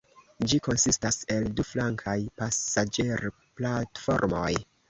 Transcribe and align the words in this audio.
Ĝi 0.51 0.59
konsistas 0.67 1.19
el 1.35 1.45
du 1.59 1.67
flankaj 1.73 2.17
pasaĝerplatformoj. 2.41 4.51